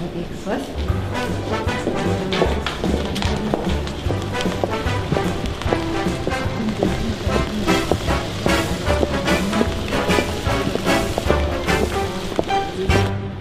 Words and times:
Was? 0.00 0.62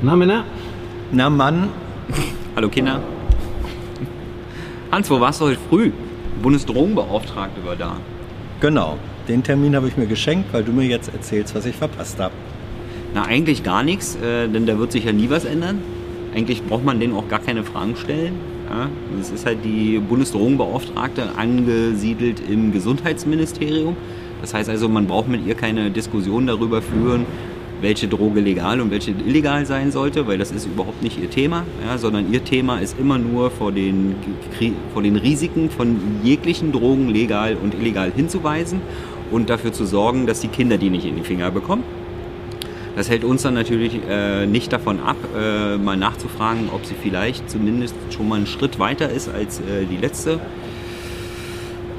Na, 0.02 0.16
Männer? 0.16 0.44
Na 1.12 1.30
Mann, 1.30 1.70
Hallo 2.56 2.68
Kinder. 2.68 3.02
Hans, 4.92 5.10
wo 5.10 5.20
warst 5.22 5.40
du 5.40 5.46
heute 5.46 5.60
früh? 5.70 5.92
Bundesdrogenbeauftragte 6.42 7.64
war 7.66 7.76
da. 7.78 7.98
genau. 8.60 8.98
Den 9.28 9.44
Termin 9.44 9.76
habe 9.76 9.88
ich 9.88 9.96
mir 9.96 10.08
geschenkt, 10.08 10.52
weil 10.54 10.64
du 10.64 10.72
mir 10.72 10.88
jetzt 10.88 11.14
erzählst, 11.14 11.54
was 11.54 11.66
ich 11.68 11.76
verpasst 11.76 12.20
habe. 12.20 12.34
Na, 13.14 13.26
eigentlich 13.26 13.64
gar 13.64 13.84
nichts, 13.84 14.16
äh, 14.16 14.48
denn 14.48 14.66
da 14.66 14.80
wird 14.80 14.92
sich 14.92 15.06
ja 15.06 15.14
nie 15.14 15.30
was 15.30 15.46
ändern. 15.46 15.84
Eigentlich 16.36 16.64
braucht 16.64 16.86
man 16.86 17.00
denen 17.00 17.14
auch 17.16 17.28
gar 17.28 17.40
keine 17.40 17.64
Fragen 17.64 17.96
stellen. 17.96 18.34
Das 19.18 19.32
ist 19.32 19.46
halt 19.46 19.60
die 19.64 20.00
Bundesdrogenbeauftragte 20.00 21.36
angesiedelt 21.38 22.42
im 22.48 22.72
Gesundheitsministerium. 22.72 23.96
Das 24.42 24.54
heißt 24.54 24.70
also, 24.70 24.88
man 24.88 25.08
braucht 25.08 25.28
mit 25.28 25.46
ihr 25.46 25.56
keine 25.56 25.90
Diskussion 25.90 26.46
darüber 26.48 26.82
führen, 26.82 27.26
welche 27.82 28.08
Droge 28.08 28.42
legal 28.42 28.82
und 28.82 28.92
welche 28.92 29.12
illegal 29.12 29.66
sein 29.66 29.92
sollte, 29.92 30.28
weil 30.28 30.38
das 30.38 30.52
ist 30.52 30.66
überhaupt 30.66 31.02
nicht 31.02 31.20
ihr 31.22 31.30
Thema, 31.30 31.66
ja, 31.86 31.98
sondern 31.98 32.32
ihr 32.32 32.44
Thema 32.44 32.80
ist 32.80 33.00
immer 33.00 33.18
nur 33.18 33.52
vor 33.52 33.72
den, 33.72 34.16
vor 34.94 35.02
den 35.02 35.16
Risiken 35.16 35.70
von 35.70 35.98
jeglichen 36.24 36.72
Drogen 36.72 37.10
legal 37.10 37.58
und 37.62 37.74
illegal 37.74 38.12
hinzuweisen 38.16 38.82
und 39.32 39.50
dafür 39.50 39.72
zu 39.72 39.86
sorgen, 39.86 40.28
dass 40.28 40.42
die 40.42 40.50
Kinder 40.50 40.78
die 40.78 40.90
nicht 40.90 41.06
in 41.06 41.16
die 41.16 41.24
Finger 41.24 41.52
bekommen. 41.52 41.84
Das 42.96 43.10
hält 43.10 43.24
uns 43.24 43.44
dann 43.44 43.54
natürlich 43.54 44.00
äh, 44.10 44.46
nicht 44.46 44.74
davon 44.74 45.00
ab, 45.00 45.18
äh, 45.38 45.78
mal 45.78 45.96
nachzufragen, 45.96 46.70
ob 46.74 46.86
sie 46.86 46.96
vielleicht 47.02 47.50
zumindest 47.50 47.96
schon 48.10 48.28
mal 48.28 48.36
einen 48.36 48.48
Schritt 48.48 48.80
weiter 48.80 49.10
ist 49.10 49.30
als 49.30 49.60
äh, 49.60 49.86
die 49.90 49.98
letzte. 49.98 50.40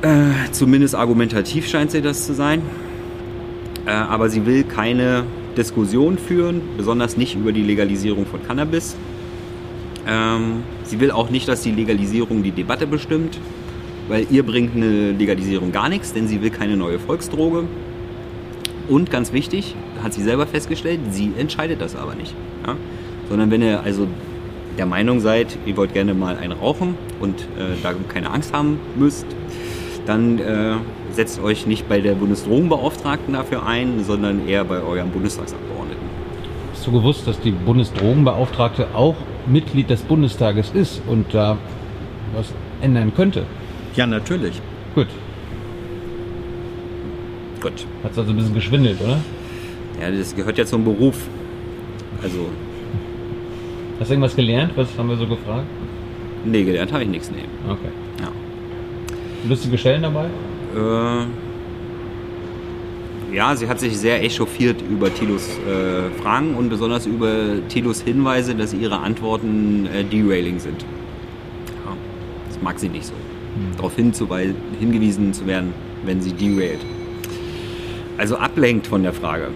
Äh, 0.03 0.51
zumindest 0.53 0.95
argumentativ 0.95 1.69
scheint 1.69 1.91
sie 1.91 2.03
das 2.03 2.27
zu 2.27 2.35
sein. 2.35 2.63
Äh, 3.87 3.91
aber 3.91 4.29
sie 4.29 4.47
will 4.47 4.65
keine 4.65 5.25
Diskussion 5.57 6.19
führen, 6.19 6.63
besonders 6.77 7.17
nicht 7.17 7.35
über 7.35 7.53
die 7.53 7.63
Legalisierung 7.63 8.27
von 8.27 8.43
Cannabis. 8.47 8.97
Ähm, 10.07 10.63
sie 10.85 11.01
will 11.01 11.11
auch 11.11 11.31
nicht, 11.31 11.49
dass 11.49 11.63
die 11.63 11.73
Legalisierung 11.73 12.43
die 12.43 12.53
Debatte 12.53 12.87
bestimmt, 12.87 13.39
weil 14.09 14.27
ihr 14.31 14.43
bringt 14.43 14.75
eine 14.75 15.13
Legalisierung 15.13 15.73
gar 15.73 15.89
nichts, 15.89 16.13
denn 16.13 16.29
sie 16.29 16.41
will 16.43 16.51
keine 16.51 16.77
neue 16.77 16.99
Volksdroge. 16.99 17.65
Und 18.91 19.09
ganz 19.09 19.33
wichtig, 19.33 19.77
hat 20.03 20.13
sie 20.13 20.23
selber 20.23 20.49
festgestellt, 20.49 20.99
sie 21.11 21.33
entscheidet 21.39 21.81
das 21.81 21.95
aber 21.95 22.17
nicht. 22.17 22.35
Ja? 22.67 22.75
Sondern 23.29 23.53
wenn 23.53 23.63
ihr 23.63 23.85
also 23.85 24.09
der 24.77 24.87
Meinung 24.87 25.21
seid, 25.21 25.57
ihr 25.65 25.77
wollt 25.77 25.95
gerne 25.95 26.13
mal 26.13 26.37
einen 26.37 26.53
rauchen 26.53 26.97
und 27.21 27.39
äh, 27.41 27.77
da 27.85 27.95
keine 28.09 28.31
Angst 28.31 28.53
haben 28.53 28.81
müsst, 28.97 29.27
dann 30.07 30.41
äh, 30.41 30.75
setzt 31.13 31.41
euch 31.41 31.69
nicht 31.69 31.89
bei 31.89 32.01
der 32.01 32.15
Bundesdrogenbeauftragten 32.15 33.35
dafür 33.35 33.65
ein, 33.65 34.03
sondern 34.05 34.49
eher 34.49 34.65
bei 34.65 34.83
eurem 34.83 35.11
Bundestagsabgeordneten. 35.11 36.03
Hast 36.73 36.85
du 36.85 36.91
gewusst, 36.91 37.29
dass 37.29 37.39
die 37.41 37.53
Bundesdrogenbeauftragte 37.53 38.89
auch 38.93 39.15
Mitglied 39.47 39.89
des 39.89 40.03
Bundestages 40.03 40.71
ist 40.75 41.01
und 41.07 41.33
da 41.33 41.59
was 42.35 42.53
ändern 42.81 43.13
könnte? 43.15 43.45
Ja, 43.95 44.09
natürlich. 44.09 44.61
Gut. 44.97 45.07
Gut. 47.61 47.87
Hat 48.03 48.17
also 48.17 48.31
ein 48.31 48.37
bisschen 48.37 48.55
geschwindelt, 48.55 49.01
oder? 49.01 49.21
Ja, 50.01 50.11
das 50.11 50.35
gehört 50.35 50.57
ja 50.59 50.65
zum 50.65 50.85
Beruf. 50.85 51.17
Also, 52.23 52.49
Hast 53.99 54.09
du 54.09 54.15
irgendwas 54.15 54.35
gelernt? 54.37 54.73
Was 54.77 54.89
haben 54.97 55.09
wir 55.11 55.17
so 55.17 55.27
gefragt? 55.27 55.67
nee, 56.45 56.65
gelernt 56.65 56.91
habe 56.93 57.03
ich 57.05 57.09
nichts, 57.11 57.31
nee. 57.31 57.45
Okay. 57.71 57.89
Ja. 58.21 58.29
Lustige 59.49 59.77
Stellen 59.77 60.03
dabei? 60.03 60.27
Äh, 60.75 61.27
ja, 63.37 63.55
sie 63.55 63.69
hat 63.69 63.79
sich 63.79 63.97
sehr 63.99 64.23
echauffiert 64.25 64.83
über 64.91 65.13
Tilos 65.13 65.47
äh, 65.69 66.11
Fragen 66.23 66.55
und 66.55 66.69
besonders 66.71 67.05
über 67.07 67.31
Tilos 67.69 68.01
Hinweise, 68.01 68.55
dass 68.55 68.73
ihre 68.73 68.99
Antworten 68.99 69.87
äh, 69.95 70.03
derailing 70.03 70.59
sind. 70.59 70.83
Ja, 71.85 71.95
das 72.49 72.61
mag 72.63 72.79
sie 72.79 72.89
nicht 72.89 73.05
so. 73.05 73.13
Darauf 73.77 73.97
hinzuwei- 73.99 74.55
hingewiesen 74.79 75.33
zu 75.35 75.47
werden, 75.47 75.75
wenn 76.07 76.21
sie 76.23 76.33
derailt. 76.33 76.81
Also 78.21 78.37
ablenkt 78.37 78.87
von 78.87 79.03
der 79.03 79.15
Frage. 79.15 79.49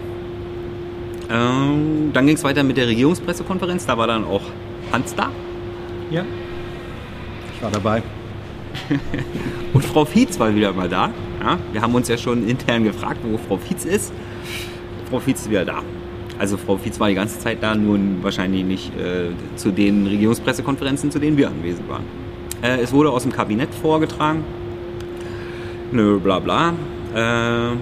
Ähm, 1.29 2.09
dann 2.13 2.25
ging 2.25 2.35
es 2.35 2.43
weiter 2.43 2.63
mit 2.63 2.77
der 2.77 2.87
Regierungspressekonferenz. 2.87 3.85
Da 3.85 3.95
war 3.95 4.07
dann 4.07 4.25
auch 4.25 4.41
Hans 4.91 5.13
da. 5.13 5.29
Ja. 6.09 6.25
Ich 7.53 7.61
war 7.61 7.69
dabei. 7.69 8.01
Und 9.73 9.85
Frau 9.85 10.03
Fietz 10.03 10.39
war 10.39 10.55
wieder 10.55 10.73
mal 10.73 10.89
da. 10.89 11.11
Ja, 11.43 11.59
wir 11.73 11.81
haben 11.81 11.93
uns 11.93 12.07
ja 12.07 12.17
schon 12.17 12.47
intern 12.47 12.83
gefragt, 12.83 13.19
wo 13.21 13.37
Frau 13.37 13.57
Fietz 13.57 13.85
ist. 13.85 14.11
Frau 15.11 15.19
Fietz 15.19 15.41
ist 15.41 15.51
wieder 15.51 15.63
da. 15.63 15.83
Also 16.39 16.57
Frau 16.57 16.77
Fietz 16.77 16.99
war 16.99 17.07
die 17.09 17.13
ganze 17.13 17.37
Zeit 17.37 17.61
da, 17.61 17.75
nur 17.75 17.99
wahrscheinlich 18.23 18.63
nicht 18.63 18.91
äh, 18.97 19.29
zu 19.57 19.69
den 19.69 20.07
Regierungspressekonferenzen, 20.07 21.11
zu 21.11 21.19
denen 21.19 21.37
wir 21.37 21.49
anwesend 21.49 21.87
waren. 21.87 22.05
Äh, 22.63 22.81
es 22.81 22.91
wurde 22.91 23.11
aus 23.11 23.21
dem 23.21 23.31
Kabinett 23.31 23.75
vorgetragen. 23.75 24.43
Nö, 25.91 26.17
bla 26.17 26.39
bla. 26.39 26.73
Äh, 27.13 27.75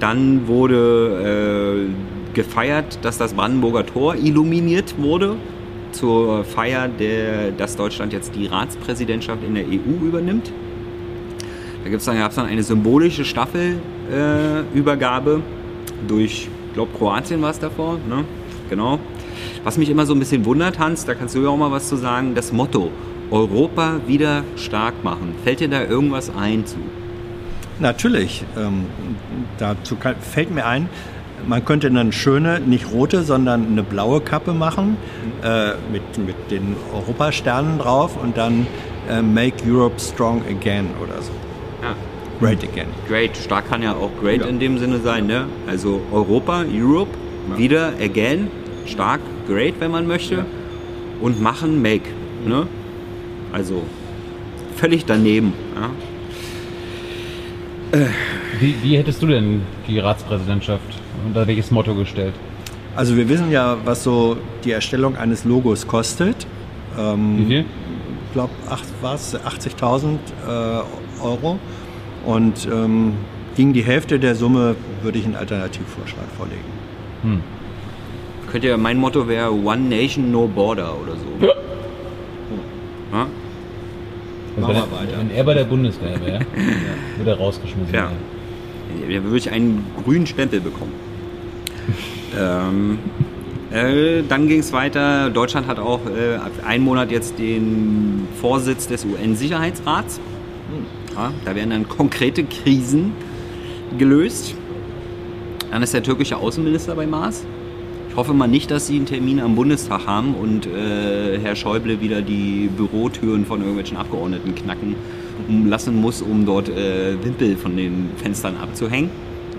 dann 0.00 0.46
wurde 0.46 1.88
äh, 1.88 2.34
gefeiert, 2.34 2.98
dass 3.02 3.18
das 3.18 3.34
Brandenburger 3.34 3.84
Tor 3.84 4.14
illuminiert 4.14 4.94
wurde 4.98 5.36
zur 5.92 6.44
Feier, 6.44 6.88
der, 6.88 7.50
dass 7.52 7.76
Deutschland 7.76 8.12
jetzt 8.12 8.34
die 8.34 8.46
Ratspräsidentschaft 8.46 9.42
in 9.42 9.54
der 9.54 9.64
EU 9.64 10.06
übernimmt. 10.06 10.52
Da 11.84 11.90
dann, 11.90 12.18
gab 12.18 12.30
es 12.30 12.36
dann 12.36 12.46
eine 12.46 12.62
symbolische 12.62 13.24
Staffelübergabe 13.24 15.30
äh, 15.30 15.40
durch, 16.06 16.48
ich 16.68 16.74
glaube, 16.74 16.90
Kroatien 16.96 17.40
war 17.40 17.50
es 17.50 17.58
davor. 17.58 17.98
Ne? 18.08 18.24
Genau. 18.68 18.98
Was 19.64 19.78
mich 19.78 19.88
immer 19.88 20.04
so 20.04 20.12
ein 20.12 20.18
bisschen 20.18 20.44
wundert, 20.44 20.78
Hans, 20.78 21.06
da 21.06 21.14
kannst 21.14 21.34
du 21.34 21.42
ja 21.42 21.48
auch 21.48 21.56
mal 21.56 21.72
was 21.72 21.88
zu 21.88 21.96
sagen, 21.96 22.34
das 22.34 22.52
Motto 22.52 22.90
Europa 23.30 24.00
wieder 24.06 24.44
stark 24.56 25.02
machen. 25.02 25.34
Fällt 25.44 25.60
dir 25.60 25.68
da 25.68 25.84
irgendwas 25.84 26.30
ein 26.34 26.66
zu? 26.66 26.76
Natürlich. 27.80 28.44
Ähm, 28.56 28.86
dazu 29.58 29.96
kann, 29.96 30.16
fällt 30.20 30.52
mir 30.54 30.66
ein, 30.66 30.88
man 31.46 31.64
könnte 31.64 31.86
eine 31.86 32.12
schöne, 32.12 32.60
nicht 32.60 32.90
rote, 32.92 33.22
sondern 33.22 33.66
eine 33.68 33.82
blaue 33.82 34.20
Kappe 34.20 34.52
machen 34.52 34.96
äh, 35.42 35.70
mit, 35.92 36.02
mit 36.18 36.50
den 36.50 36.74
Europasternen 36.92 37.78
drauf 37.78 38.16
und 38.20 38.36
dann 38.36 38.66
äh, 39.08 39.22
Make 39.22 39.62
Europe 39.66 40.00
Strong 40.00 40.42
Again 40.50 40.86
oder 41.02 41.22
so. 41.22 41.30
Ja. 41.82 41.94
Great 42.40 42.62
Again. 42.62 42.86
Great, 43.08 43.36
stark 43.36 43.68
kann 43.68 43.82
ja 43.82 43.92
auch 43.94 44.10
great 44.20 44.40
Ja. 44.40 44.46
in 44.46 44.58
dem 44.58 44.78
Sinne 44.78 44.98
sein, 44.98 45.26
ne? 45.26 45.46
Also 45.68 46.00
Europa, 46.12 46.64
Europe, 46.72 47.10
Ja. 47.50 47.58
wieder 47.58 47.92
again, 48.00 48.48
stark, 48.86 49.20
great, 49.48 49.74
wenn 49.80 49.90
man 49.90 50.06
möchte. 50.06 50.34
Ja. 50.34 50.46
Und 51.20 51.40
machen, 51.40 51.80
make, 51.82 52.08
ne? 52.46 52.66
Also 53.52 53.82
völlig 54.76 55.04
daneben, 55.04 55.52
ja? 55.74 55.90
Wie, 58.60 58.74
wie 58.82 58.96
hättest 58.98 59.22
du 59.22 59.26
denn 59.26 59.62
die 59.86 59.98
Ratspräsidentschaft 59.98 60.82
unter 61.26 61.46
welches 61.46 61.70
Motto 61.70 61.94
gestellt? 61.94 62.34
Also 62.96 63.16
wir 63.16 63.28
wissen 63.28 63.50
ja, 63.50 63.76
was 63.84 64.02
so 64.02 64.36
die 64.64 64.72
Erstellung 64.72 65.16
eines 65.16 65.44
Logos 65.44 65.86
kostet. 65.86 66.46
Ähm, 66.98 67.38
Wie 67.38 67.46
viel? 67.46 67.64
Ich 68.26 68.32
glaube, 68.32 68.52
war 69.00 69.14
es 69.14 69.36
80.000 69.36 70.16
äh, 70.46 71.22
Euro. 71.22 71.58
Und 72.26 72.68
ähm, 72.70 73.14
gegen 73.56 73.72
die 73.72 73.84
Hälfte 73.84 74.18
der 74.18 74.34
Summe 74.34 74.76
würde 75.02 75.18
ich 75.18 75.24
einen 75.24 75.36
Alternativvorschlag 75.36 76.26
vorlegen. 76.36 76.64
Hm. 77.22 77.40
Könnte 78.50 78.68
ja, 78.68 78.76
mein 78.76 78.98
Motto 78.98 79.28
wäre 79.28 79.52
One 79.52 79.88
Nation, 79.88 80.30
No 80.30 80.46
Border 80.46 80.94
oder 81.00 81.12
so. 81.12 81.46
Ja? 81.46 81.52
Machen 84.60 84.74
wir 84.74 84.82
weiter. 84.98 85.12
er, 85.12 85.18
wenn 85.18 85.30
er 85.30 85.44
bei 85.44 85.54
der 85.54 85.64
Bundeswehr 85.64 86.20
wäre, 86.24 86.40
würde 87.16 87.30
er 87.30 87.36
rausgeschmissen 87.36 87.94
Ja. 87.94 88.10
werden. 88.10 88.16
Da 89.10 89.22
würde 89.24 89.36
ich 89.36 89.50
einen 89.50 89.84
grünen 90.04 90.26
Stempel 90.26 90.60
bekommen. 90.60 90.92
ähm, 92.38 92.98
äh, 93.70 94.22
dann 94.28 94.48
ging 94.48 94.60
es 94.60 94.72
weiter. 94.72 95.30
Deutschland 95.30 95.66
hat 95.66 95.78
auch 95.78 96.00
äh, 96.06 96.36
ab 96.36 96.50
einen 96.66 96.84
Monat 96.84 97.10
jetzt 97.10 97.38
den 97.38 98.26
Vorsitz 98.40 98.86
des 98.86 99.04
UN-Sicherheitsrats. 99.04 100.20
Ja, 101.14 101.32
da 101.44 101.54
werden 101.54 101.70
dann 101.70 101.88
konkrete 101.88 102.44
Krisen 102.44 103.12
gelöst. 103.98 104.54
Dann 105.70 105.82
ist 105.82 105.92
der 105.92 106.02
türkische 106.02 106.36
Außenminister 106.36 106.94
bei 106.94 107.06
Mars. 107.06 107.44
Ich 108.18 108.20
hoffe 108.20 108.34
mal 108.34 108.48
nicht, 108.48 108.72
dass 108.72 108.88
sie 108.88 108.96
einen 108.96 109.06
Termin 109.06 109.38
am 109.38 109.54
Bundestag 109.54 110.08
haben 110.08 110.34
und 110.34 110.66
äh, 110.66 111.38
Herr 111.38 111.54
Schäuble 111.54 112.00
wieder 112.00 112.20
die 112.20 112.68
Bürotüren 112.76 113.46
von 113.46 113.60
irgendwelchen 113.60 113.96
Abgeordneten 113.96 114.56
knacken 114.56 114.96
lassen 115.66 116.00
muss, 116.00 116.20
um 116.20 116.44
dort 116.44 116.68
äh, 116.68 117.14
Wimpel 117.22 117.56
von 117.56 117.76
den 117.76 118.10
Fenstern 118.16 118.56
abzuhängen. 118.56 119.08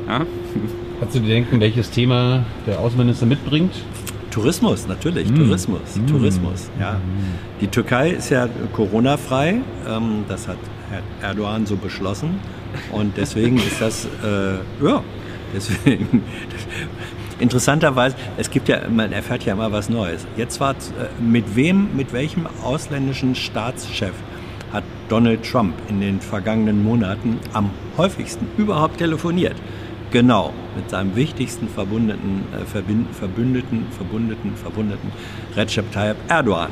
Ja? 0.10 0.26
Kannst 1.00 1.16
du 1.16 1.22
dir 1.22 1.30
denken, 1.30 1.62
welches 1.62 1.90
Thema 1.90 2.44
der 2.68 2.82
Außenminister 2.82 3.26
mitbringt? 3.26 3.72
Tourismus, 4.30 4.90
natürlich, 4.90 5.32
Tourismus, 5.32 5.98
Tourismus, 6.06 6.70
ja. 6.78 7.00
Die 7.62 7.68
Türkei 7.68 8.10
ist 8.10 8.30
ja 8.30 8.50
Corona-frei, 8.74 9.62
ähm, 9.88 10.26
das 10.28 10.50
hat 10.50 10.58
Herr 10.90 11.30
Erdogan 11.30 11.66
so 11.66 11.78
beschlossen 11.78 12.32
und 12.92 13.16
deswegen 13.16 13.56
ist 13.56 13.80
das, 13.80 14.04
äh, 14.22 14.86
ja, 14.86 15.02
deswegen, 15.56 16.24
interessanterweise, 17.40 18.16
es 18.38 18.50
gibt 18.52 18.70
ja, 18.70 18.82
man 18.90 19.12
erfährt 19.12 19.44
ja 19.44 19.54
immer 19.54 19.72
was 19.72 19.90
Neues. 19.90 20.26
Jetzt 20.38 20.60
war, 20.60 20.72
äh, 20.72 20.76
mit 21.22 21.56
wem, 21.56 21.96
mit 21.96 22.14
welchem 22.14 22.48
ausländischen 22.64 23.36
Staatschef 23.36 24.14
hat 24.72 24.84
Donald 25.08 25.44
Trump 25.44 25.74
in 25.90 26.00
den 26.00 26.22
vergangenen 26.22 26.84
Monaten 26.84 27.40
am 27.54 27.72
häufigsten 27.98 28.48
überhaupt 28.58 28.98
telefoniert? 28.98 29.56
Genau, 30.12 30.54
mit 30.76 30.90
seinem 30.90 31.16
wichtigsten 31.16 31.68
Verbündeten, 31.68 32.44
äh, 32.52 32.66
Verbündeten, 32.66 33.86
Verbündeten, 33.92 34.56
Verbündeten, 34.56 35.12
Recep 35.56 35.92
Tayyip 35.92 36.18
Erdogan, 36.28 36.70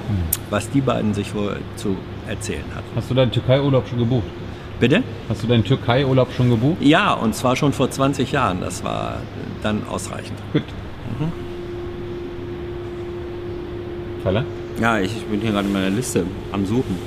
was 0.49 0.69
die 0.71 0.81
beiden 0.81 1.13
sich 1.13 1.35
wohl 1.35 1.57
zu 1.75 1.97
erzählen 2.27 2.65
hatten. 2.75 2.87
Hast 2.95 3.11
du 3.11 3.13
deinen 3.13 3.31
Türkei-Urlaub 3.31 3.87
schon 3.87 3.99
gebucht? 3.99 4.25
Bitte? 4.79 5.03
Hast 5.27 5.43
du 5.43 5.47
deinen 5.47 5.63
Türkei-Urlaub 5.63 6.31
schon 6.33 6.49
gebucht? 6.49 6.77
Ja, 6.81 7.13
und 7.13 7.33
zwar 7.33 7.55
schon 7.55 7.73
vor 7.73 7.89
20 7.89 8.31
Jahren. 8.31 8.61
Das 8.61 8.83
war 8.83 9.17
dann 9.63 9.81
ausreichend. 9.89 10.37
Gut. 10.53 10.63
Faller? 14.23 14.45
Ja, 14.79 14.99
ich 14.99 15.13
bin 15.25 15.41
hier 15.41 15.51
gerade 15.51 15.67
in 15.67 15.73
meiner 15.73 15.89
Liste 15.89 16.25
am 16.51 16.65
Suchen. 16.65 16.97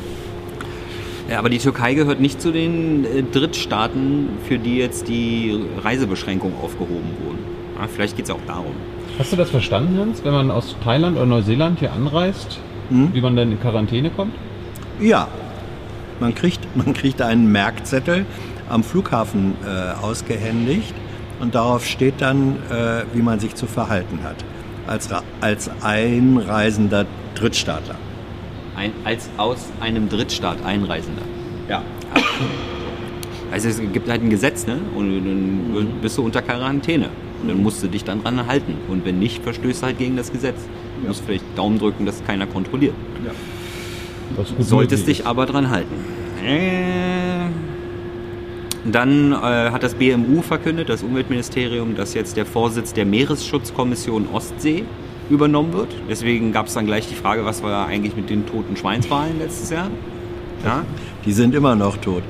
Ja, 1.28 1.38
aber 1.38 1.48
die 1.48 1.58
Türkei 1.58 1.94
gehört 1.94 2.18
nicht 2.18 2.40
zu 2.40 2.50
den 2.50 3.04
äh, 3.04 3.22
Drittstaaten, 3.22 4.30
für 4.48 4.58
die 4.58 4.78
jetzt 4.78 5.06
die 5.06 5.64
Reisebeschränkungen 5.84 6.56
aufgehoben 6.60 7.10
wurden. 7.24 7.38
Ja, 7.78 7.86
vielleicht 7.86 8.16
geht 8.16 8.24
es 8.24 8.30
auch 8.32 8.40
darum. 8.48 8.72
Hast 9.18 9.32
du 9.32 9.36
das 9.36 9.50
verstanden, 9.50 9.96
Hans, 9.98 10.24
wenn 10.24 10.32
man 10.32 10.50
aus 10.50 10.74
Thailand 10.82 11.16
oder 11.16 11.26
Neuseeland 11.26 11.78
hier 11.78 11.92
anreist, 11.92 12.58
wie 12.88 13.20
man 13.20 13.36
dann 13.36 13.52
in 13.52 13.60
Quarantäne 13.60 14.10
kommt? 14.10 14.34
Ja, 14.98 15.28
man 16.20 16.34
kriegt, 16.34 16.60
man 16.76 16.94
kriegt 16.94 17.22
einen 17.22 17.50
Merkzettel 17.50 18.26
am 18.68 18.84
Flughafen 18.84 19.54
äh, 19.64 20.00
ausgehändigt 20.00 20.94
und 21.40 21.54
darauf 21.54 21.86
steht 21.86 22.20
dann, 22.20 22.56
äh, 22.70 23.04
wie 23.12 23.22
man 23.22 23.40
sich 23.40 23.54
zu 23.54 23.66
verhalten 23.66 24.20
hat 24.22 24.44
als, 24.86 25.08
als 25.40 25.70
einreisender 25.82 27.06
Drittstaatler. 27.34 27.96
Ein, 28.76 28.92
als 29.04 29.28
aus 29.36 29.68
einem 29.80 30.08
Drittstaat 30.08 30.64
Einreisender. 30.64 31.22
Ja. 31.68 31.82
Also 33.52 33.68
es 33.68 33.80
gibt 33.92 34.08
halt 34.08 34.22
ein 34.22 34.30
Gesetz, 34.30 34.68
ne? 34.68 34.78
Und 34.94 35.10
dann 35.10 36.00
bist 36.00 36.16
du 36.16 36.24
unter 36.24 36.40
Quarantäne. 36.40 37.08
Und 37.42 37.48
dann 37.48 37.60
musst 37.60 37.82
du 37.82 37.88
dich 37.88 38.04
dann 38.04 38.22
dran 38.22 38.46
halten. 38.46 38.76
Und 38.86 39.04
wenn 39.04 39.18
nicht, 39.18 39.42
verstößt 39.42 39.82
du 39.82 39.86
halt 39.86 39.98
gegen 39.98 40.16
das 40.16 40.30
Gesetz. 40.30 40.54
Du 41.00 41.08
musst 41.08 41.24
vielleicht 41.26 41.44
Daumen 41.58 41.80
drücken, 41.80 42.06
dass 42.06 42.24
keiner 42.24 42.46
kontrolliert. 42.46 42.94
Gut 43.16 43.34
Solltest 44.58 45.06
dich 45.06 45.26
aber 45.26 45.46
dran 45.46 45.70
halten. 45.70 45.94
Äh, 46.44 47.48
Dann 48.90 49.32
äh, 49.32 49.36
hat 49.70 49.82
das 49.82 49.94
BMU 49.94 50.40
verkündet, 50.42 50.88
das 50.88 51.02
Umweltministerium, 51.02 51.96
dass 51.96 52.14
jetzt 52.14 52.36
der 52.36 52.46
Vorsitz 52.46 52.92
der 52.94 53.04
Meeresschutzkommission 53.04 54.28
Ostsee 54.32 54.84
übernommen 55.28 55.72
wird. 55.72 55.88
Deswegen 56.08 56.52
gab 56.52 56.66
es 56.66 56.74
dann 56.74 56.86
gleich 56.86 57.06
die 57.08 57.14
Frage, 57.14 57.44
was 57.44 57.62
war 57.62 57.86
eigentlich 57.86 58.16
mit 58.16 58.30
den 58.30 58.46
toten 58.46 58.76
Schweinswahlen 58.76 59.38
letztes 59.38 59.70
Jahr? 59.70 59.88
Ja, 60.64 60.84
Die 61.24 61.32
sind 61.32 61.54
immer 61.54 61.74
noch 61.74 61.96
tot. 61.98 62.22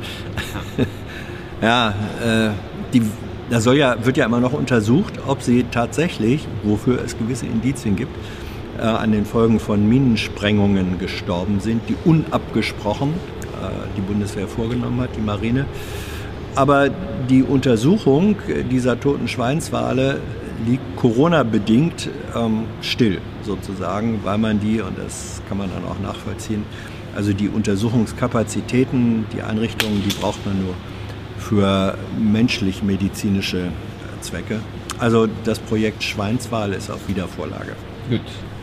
ja, 1.62 1.91
äh, 2.25 2.50
die, 2.93 3.02
da 3.49 3.61
soll 3.61 3.76
ja, 3.76 4.05
wird 4.05 4.17
ja 4.17 4.25
immer 4.26 4.41
noch 4.41 4.52
untersucht, 4.52 5.14
ob 5.26 5.43
sie 5.43 5.64
tatsächlich, 5.70 6.47
wofür 6.62 7.00
es 7.05 7.17
gewisse 7.19 7.47
Indizien 7.47 7.97
gibt, 7.97 8.12
äh, 8.80 8.84
an 8.84 9.12
den 9.12 9.26
Folgen 9.26 9.60
von 9.60 9.86
Minensprengungen 9.86 10.98
gestorben 10.98 11.60
sind, 11.60 11.82
die 11.88 11.96
unabgesprochen 12.04 13.10
äh, 13.10 13.96
die 13.96 14.00
Bundeswehr 14.00 14.48
vorgenommen 14.48 15.00
hat, 15.00 15.10
die 15.16 15.20
Marine. 15.20 15.66
Aber 16.54 16.88
die 17.28 17.42
Untersuchung 17.42 18.36
dieser 18.70 18.98
toten 18.98 19.28
Schweinswale 19.28 20.20
liegt 20.66 20.96
Corona-bedingt 20.96 22.08
ähm, 22.34 22.64
still, 22.80 23.20
sozusagen, 23.44 24.20
weil 24.24 24.38
man 24.38 24.60
die, 24.60 24.80
und 24.80 24.98
das 24.98 25.40
kann 25.48 25.58
man 25.58 25.70
dann 25.72 25.84
auch 25.84 26.00
nachvollziehen, 26.00 26.64
also 27.14 27.32
die 27.32 27.48
Untersuchungskapazitäten, 27.48 29.26
die 29.32 29.42
Einrichtungen, 29.42 30.02
die 30.04 30.14
braucht 30.14 30.44
man 30.46 30.62
nur 30.62 30.74
für 31.38 31.96
menschlich-medizinische 32.18 33.72
Zwecke. 34.20 34.60
Also 34.98 35.28
das 35.44 35.58
Projekt 35.58 36.02
Schweinswal 36.02 36.72
ist 36.72 36.90
auf 36.90 37.08
Wiedervorlage. 37.08 37.72
Gut. 38.08 38.20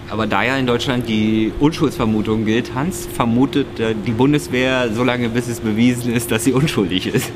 Aber 0.09 0.25
da 0.25 0.43
ja 0.43 0.57
in 0.57 0.65
Deutschland 0.65 1.09
die 1.09 1.51
Unschuldsvermutung 1.59 2.45
gilt, 2.45 2.73
Hans 2.73 3.07
vermutet 3.11 3.79
äh, 3.79 3.93
die 3.93 4.11
Bundeswehr 4.11 4.89
so 4.93 5.03
lange, 5.03 5.29
bis 5.29 5.47
es 5.47 5.59
bewiesen 5.59 6.13
ist, 6.13 6.31
dass 6.31 6.45
sie 6.45 6.53
unschuldig 6.53 7.07
ist. 7.07 7.31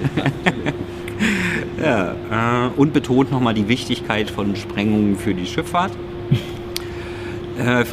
ja, 1.82 2.16
äh, 2.68 2.70
und 2.78 2.94
betont 2.94 3.32
nochmal 3.32 3.54
die 3.54 3.68
Wichtigkeit 3.68 4.30
von 4.30 4.56
Sprengungen 4.56 5.18
für 5.18 5.34
die 5.34 5.46
Schifffahrt. 5.46 5.92
Äh, 7.60 7.84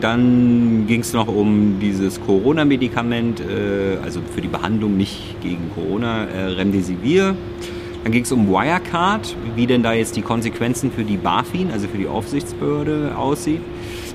dann 0.00 0.84
ging 0.88 1.00
es 1.00 1.12
noch 1.14 1.28
um 1.28 1.78
dieses 1.80 2.20
Corona-Medikament, 2.20 3.40
äh, 3.40 3.96
also 4.04 4.20
für 4.34 4.42
die 4.42 4.48
Behandlung 4.48 4.96
nicht 4.96 5.40
gegen 5.40 5.70
Corona, 5.74 6.24
Remdesivir. 6.24 7.34
Dann 8.02 8.12
ging 8.12 8.24
es 8.24 8.32
um 8.32 8.48
Wirecard, 8.48 9.34
wie 9.54 9.66
denn 9.66 9.82
da 9.82 9.94
jetzt 9.94 10.16
die 10.16 10.22
Konsequenzen 10.22 10.90
für 10.90 11.04
die 11.04 11.16
BaFin, 11.16 11.70
also 11.70 11.86
für 11.88 11.96
die 11.96 12.08
Aufsichtsbehörde, 12.08 13.16
aussieht. 13.16 13.60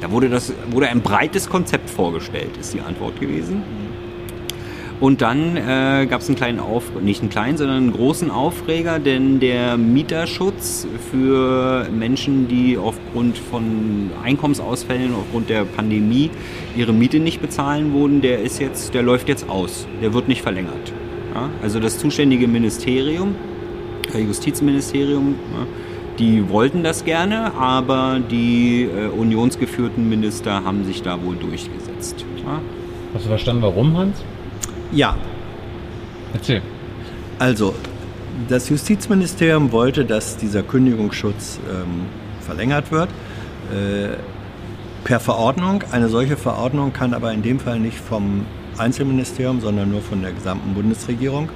Da 0.01 0.11
wurde, 0.11 0.29
das, 0.29 0.51
wurde 0.71 0.89
ein 0.89 1.01
breites 1.01 1.49
Konzept 1.49 1.89
vorgestellt, 1.89 2.57
ist 2.59 2.73
die 2.73 2.81
Antwort 2.81 3.19
gewesen. 3.19 3.63
Und 4.99 5.21
dann 5.21 5.57
äh, 5.57 6.05
gab 6.07 6.21
es 6.21 6.27
einen 6.27 6.35
kleinen 6.35 6.59
Aufreger, 6.59 7.01
nicht 7.01 7.21
einen 7.21 7.31
kleinen, 7.31 7.57
sondern 7.57 7.77
einen 7.77 7.93
großen 7.93 8.29
Aufreger, 8.29 8.99
denn 8.99 9.39
der 9.39 9.75
Mieterschutz 9.75 10.87
für 11.09 11.87
Menschen, 11.89 12.47
die 12.47 12.77
aufgrund 12.77 13.35
von 13.35 14.11
Einkommensausfällen, 14.23 15.15
aufgrund 15.15 15.49
der 15.49 15.65
Pandemie 15.65 16.29
ihre 16.75 16.93
Miete 16.93 17.19
nicht 17.19 17.41
bezahlen 17.41 17.93
wurden, 17.93 18.21
der 18.21 18.41
ist 18.41 18.59
jetzt, 18.59 18.93
der 18.93 19.01
läuft 19.01 19.27
jetzt 19.27 19.49
aus. 19.49 19.87
Der 20.03 20.13
wird 20.13 20.27
nicht 20.27 20.43
verlängert. 20.43 20.93
Ja? 21.33 21.49
Also 21.63 21.79
das 21.79 21.97
zuständige 21.97 22.47
Ministerium, 22.47 23.33
Justizministerium, 24.13 25.33
ja, 25.57 25.65
die 26.19 26.49
wollten 26.49 26.83
das 26.83 27.05
gerne, 27.05 27.53
aber 27.53 28.19
die 28.19 28.83
äh, 28.83 29.07
unionsgeführten 29.07 30.07
Minister 30.09 30.63
haben 30.63 30.85
sich 30.85 31.01
da 31.01 31.23
wohl 31.23 31.35
durchgesetzt. 31.35 32.25
Ja? 32.45 32.59
Hast 33.13 33.25
du 33.25 33.29
verstanden, 33.29 33.61
warum, 33.61 33.97
Hans? 33.97 34.17
Ja, 34.91 35.15
Erzähl. 36.33 36.61
Also, 37.39 37.73
das 38.47 38.69
Justizministerium 38.69 39.71
wollte, 39.71 40.05
dass 40.05 40.37
dieser 40.37 40.63
Kündigungsschutz 40.63 41.59
ähm, 41.69 42.05
verlängert 42.41 42.91
wird. 42.91 43.09
Äh, 43.71 44.17
per 45.03 45.19
Verordnung. 45.19 45.83
Eine 45.91 46.09
solche 46.09 46.37
Verordnung 46.37 46.93
kann 46.93 47.13
aber 47.13 47.33
in 47.33 47.41
dem 47.41 47.59
Fall 47.59 47.79
nicht 47.79 47.97
vom 47.97 48.45
Einzelministerium, 48.77 49.59
sondern 49.59 49.89
nur 49.89 50.01
von 50.01 50.21
der 50.21 50.31
gesamten 50.31 50.73
Bundesregierung 50.73 51.49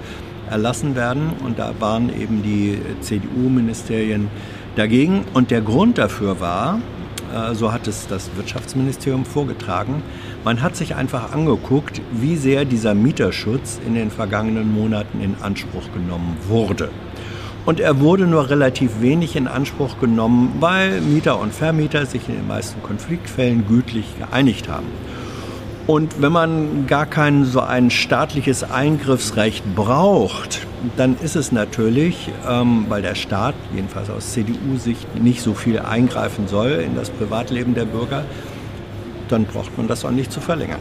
erlassen 0.50 0.96
werden. 0.96 1.34
Und 1.44 1.60
da 1.60 1.74
waren 1.80 2.10
eben 2.10 2.44
die 2.44 2.80
CDU-Ministerien 3.02 4.30
dagegen. 4.76 5.26
Und 5.34 5.52
der 5.52 5.62
Grund 5.62 5.98
dafür 5.98 6.40
war, 6.40 6.80
äh, 7.34 7.56
so 7.56 7.72
hat 7.72 7.88
es 7.88 8.08
das 8.08 8.30
Wirtschaftsministerium 8.36 9.26
vorgetragen, 9.26 10.04
man 10.44 10.62
hat 10.62 10.76
sich 10.76 10.96
einfach 10.96 11.34
angeguckt, 11.34 12.02
wie 12.12 12.36
sehr 12.36 12.66
dieser 12.66 12.94
Mieterschutz 12.94 13.80
in 13.86 13.96
den 13.96 14.12
vergangenen 14.12 14.74
Monaten 14.74 15.22
in 15.22 15.36
Anspruch 15.42 15.92
genommen 15.94 16.38
wurde. 16.48 16.90
Und 17.66 17.80
er 17.80 18.00
wurde 18.00 18.28
nur 18.28 18.52
relativ 18.52 19.02
wenig 19.02 19.36
in 19.36 19.48
Anspruch 19.48 20.00
genommen, 20.00 20.58
weil 20.60 21.02
Mieter 21.02 21.40
und 21.40 21.52
Vermieter 21.52 22.06
sich 22.06 22.30
in 22.30 22.36
den 22.36 22.48
meisten 22.48 22.84
Konfliktfällen 22.84 23.68
gütlich 23.68 24.06
geeinigt 24.20 24.70
haben. 24.70 24.86
Und 25.88 26.20
wenn 26.20 26.32
man 26.32 26.88
gar 26.88 27.06
kein 27.06 27.46
so 27.46 27.60
ein 27.60 27.92
staatliches 27.92 28.64
Eingriffsrecht 28.64 29.76
braucht, 29.76 30.66
dann 30.98 31.16
ist 31.22 31.36
es 31.36 31.52
natürlich, 31.52 32.30
ähm, 32.48 32.86
weil 32.90 33.04
der 33.04 33.14
Staat, 33.14 33.54
jedenfalls 33.74 34.10
aus 34.10 34.34
CDU-Sicht, 34.34 35.22
nicht 35.22 35.42
so 35.42 35.54
viel 35.54 35.80
eingreifen 35.80 36.48
soll 36.48 36.72
in 36.86 36.96
das 36.96 37.12
Privatleben 37.12 37.76
der 37.76 37.86
Bürger, 37.86 38.24
dann 39.30 39.46
braucht 39.46 39.78
man 39.78 39.88
das 39.88 40.04
auch 40.06 40.12
nicht 40.12 40.32
zu 40.32 40.40
verlängern. 40.40 40.80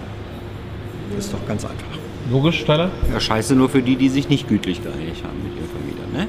Das 1.14 1.26
ist 1.26 1.34
doch 1.34 1.46
ganz 1.46 1.64
einfach. 1.64 1.98
Logisch, 2.30 2.64
Tyler? 2.64 2.90
Ja, 3.12 3.20
scheiße 3.20 3.54
nur 3.54 3.68
für 3.68 3.82
die, 3.82 3.96
die 3.96 4.08
sich 4.08 4.30
nicht 4.30 4.48
gütlich 4.48 4.82
geeinigt 4.82 5.22
haben 5.22 5.42
mit 5.42 5.52
ihren 5.56 5.68
Vermietern, 5.68 6.12
ne? 6.12 6.26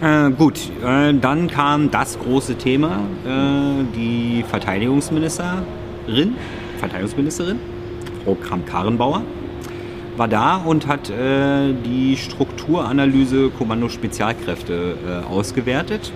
Äh, 0.00 0.32
gut, 0.32 0.58
äh, 0.84 1.14
dann 1.14 1.48
kam 1.48 1.92
das 1.92 2.18
große 2.18 2.56
Thema, 2.56 2.98
äh, 3.24 3.84
die 3.96 4.44
Verteidigungsministerin, 4.48 6.34
Verteidigungsministerin, 6.78 7.58
Frau 8.24 8.34
Kramp-Karrenbauer, 8.34 9.22
war 10.16 10.28
da 10.28 10.56
und 10.56 10.86
hat 10.86 11.10
äh, 11.10 11.72
die 11.84 12.16
Strukturanalyse 12.16 13.50
Kommando 13.50 13.88
Spezialkräfte 13.88 14.96
äh, 15.06 15.26
ausgewertet. 15.26 16.12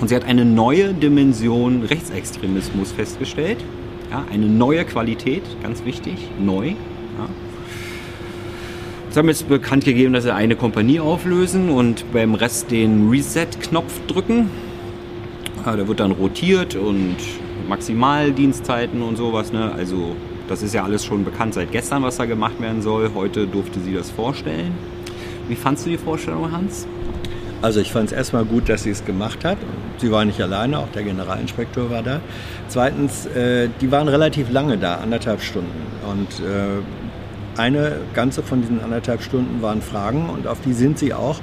Und 0.00 0.08
sie 0.08 0.16
hat 0.16 0.24
eine 0.24 0.44
neue 0.44 0.94
Dimension 0.94 1.82
Rechtsextremismus 1.84 2.92
festgestellt. 2.92 3.58
Ja, 4.10 4.24
eine 4.32 4.46
neue 4.46 4.84
Qualität, 4.84 5.42
ganz 5.62 5.84
wichtig, 5.84 6.14
neu. 6.40 6.68
Ja. 6.68 7.28
Sie 9.10 9.18
haben 9.18 9.28
jetzt 9.28 9.48
bekannt 9.48 9.84
gegeben, 9.84 10.14
dass 10.14 10.24
sie 10.24 10.34
eine 10.34 10.56
Kompanie 10.56 10.98
auflösen 10.98 11.68
und 11.68 12.10
beim 12.12 12.34
Rest 12.34 12.70
den 12.70 13.10
Reset-Knopf 13.10 14.00
drücken. 14.06 14.50
Ja, 15.64 15.76
der 15.76 15.86
wird 15.86 16.00
dann 16.00 16.12
rotiert 16.12 16.74
und 16.74 17.16
Maximaldienstzeiten 17.72 19.00
und 19.00 19.16
sowas. 19.16 19.50
Ne? 19.50 19.72
Also 19.72 20.14
das 20.46 20.62
ist 20.62 20.74
ja 20.74 20.84
alles 20.84 21.06
schon 21.06 21.24
bekannt 21.24 21.54
seit 21.54 21.72
gestern, 21.72 22.02
was 22.02 22.18
da 22.18 22.26
gemacht 22.26 22.60
werden 22.60 22.82
soll. 22.82 23.12
Heute 23.14 23.46
durfte 23.46 23.80
sie 23.80 23.94
das 23.94 24.10
vorstellen. 24.10 24.72
Wie 25.48 25.56
fandst 25.56 25.86
du 25.86 25.90
die 25.90 25.96
Vorstellung, 25.96 26.52
Hans? 26.52 26.86
Also 27.62 27.80
ich 27.80 27.90
fand 27.90 28.10
es 28.10 28.12
erstmal 28.12 28.44
gut, 28.44 28.68
dass 28.68 28.82
sie 28.82 28.90
es 28.90 29.06
gemacht 29.06 29.42
hat. 29.44 29.56
Sie 29.96 30.10
war 30.10 30.26
nicht 30.26 30.40
alleine, 30.42 30.80
auch 30.80 30.88
der 30.88 31.02
Generalinspektor 31.02 31.88
war 31.88 32.02
da. 32.02 32.20
Zweitens, 32.68 33.24
äh, 33.26 33.70
die 33.80 33.90
waren 33.90 34.08
relativ 34.08 34.50
lange 34.50 34.76
da, 34.76 34.96
anderthalb 34.96 35.40
Stunden. 35.40 35.86
Und 36.10 36.44
äh, 36.44 37.58
eine 37.58 37.98
ganze 38.12 38.42
von 38.42 38.60
diesen 38.60 38.82
anderthalb 38.82 39.22
Stunden 39.22 39.62
waren 39.62 39.80
Fragen 39.80 40.28
und 40.28 40.46
auf 40.46 40.60
die 40.60 40.74
sind 40.74 40.98
sie 40.98 41.14
auch, 41.14 41.40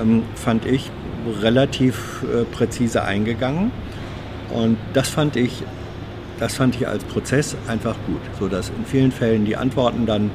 ähm, 0.00 0.22
fand 0.36 0.64
ich, 0.64 0.90
relativ 1.40 2.22
äh, 2.22 2.44
präzise 2.44 3.02
eingegangen. 3.02 3.72
Und 4.52 4.76
das 4.92 5.08
fand 5.08 5.36
ich, 5.36 5.62
das 6.38 6.54
fand 6.54 6.76
ich 6.76 6.86
als 6.86 7.04
Prozess 7.04 7.56
einfach 7.66 7.96
gut, 8.06 8.20
sodass 8.38 8.70
in 8.70 8.84
vielen 8.84 9.12
Fällen 9.12 9.44
die 9.44 9.56
Antworten 9.56 10.06
dann 10.06 10.30